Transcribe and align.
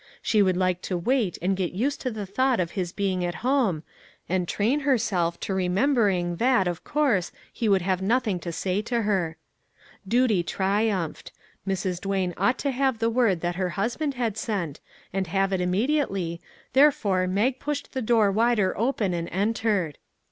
She 0.23 0.41
would 0.41 0.57
like 0.57 0.81
to 0.89 0.97
wait 0.97 1.37
and 1.43 1.55
get 1.55 1.73
used 1.73 2.01
to 2.01 2.09
the 2.09 2.25
thought 2.25 2.59
of 2.59 2.71
his 2.71 2.91
being 2.91 3.23
at 3.23 3.35
home, 3.45 3.83
and 4.27 4.47
train 4.47 4.79
herself 4.79 5.39
to 5.41 5.53
remembering 5.53 6.37
that, 6.37 6.67
of 6.67 6.83
course, 6.83 7.31
he 7.53 7.69
would 7.69 7.83
have 7.83 8.01
nothing 8.01 8.39
to 8.39 8.51
say 8.51 8.81
to 8.81 9.03
her. 9.03 9.37
Duty 10.07 10.41
triumphed; 10.41 11.31
Mrs. 11.67 12.01
Duane 12.01 12.33
ought 12.35 12.57
to 12.57 12.71
have 12.71 12.97
the 12.97 13.11
word 13.11 13.41
that 13.41 13.57
her 13.57 13.69
husband 13.77 14.15
had 14.15 14.37
sent, 14.37 14.79
and 15.13 15.27
have 15.27 15.53
it 15.53 15.61
immediately, 15.61 16.41
therefore 16.73 17.27
Mag 17.27 17.59
pushed 17.59 17.93
the 17.93 18.01
door 18.01 18.31
wider 18.31 18.75
open 18.75 19.13
and 19.13 19.29
entered. 19.29 19.99